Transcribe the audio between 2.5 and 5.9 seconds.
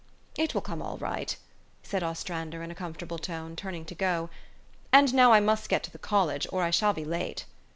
in a comfortable tone, turning to go." And now I must get